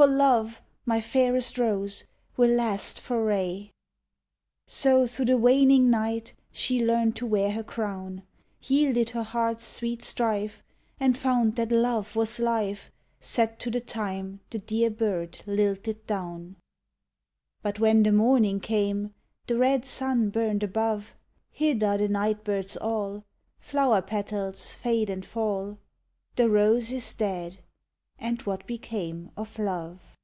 [0.00, 3.70] For love, my fairest rose, will last for aye.
[4.66, 8.22] So, thro' the waning night She learned to wear her crown;
[8.62, 10.62] Yielded her heart's sweet strife
[10.98, 12.90] And found that love was life
[13.20, 16.56] Set to the time the dear bird lilted down.
[17.60, 19.12] But when the morning came
[19.48, 21.14] The red sun burned above;
[21.50, 23.22] Hid are the night birds all,
[23.58, 25.76] Flower petals fade and fall;
[26.36, 27.58] The rose is dead
[28.22, 30.14] and what became of love!